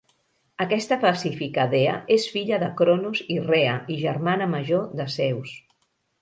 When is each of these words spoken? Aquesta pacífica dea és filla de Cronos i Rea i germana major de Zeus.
Aquesta 0.63 0.95
pacífica 1.01 1.65
dea 1.73 1.99
és 2.15 2.25
filla 2.37 2.59
de 2.63 2.69
Cronos 2.79 3.21
i 3.35 3.37
Rea 3.45 3.77
i 3.97 3.99
germana 4.07 4.49
major 4.55 4.89
de 5.03 5.09
Zeus. 5.19 5.55